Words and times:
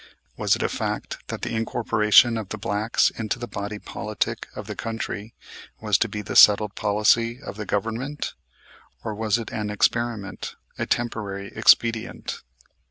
Was 0.35 0.55
it 0.55 0.63
a 0.63 0.67
fact 0.67 1.19
that 1.27 1.43
the 1.43 1.53
incorporation 1.55 2.35
of 2.35 2.49
the 2.49 2.57
blacks 2.57 3.11
into 3.11 3.37
the 3.37 3.47
body 3.47 3.77
politic 3.77 4.47
of 4.55 4.65
the 4.65 4.75
country 4.75 5.35
was 5.79 5.95
to 5.99 6.09
be 6.09 6.23
the 6.23 6.35
settled 6.35 6.73
policy 6.73 7.39
of 7.39 7.55
the 7.55 7.67
government; 7.67 8.33
or 9.03 9.13
was 9.13 9.37
it 9.37 9.51
an 9.51 9.69
experiment, 9.69 10.55
a 10.79 10.87
temporary 10.87 11.51
expedient? 11.55 12.41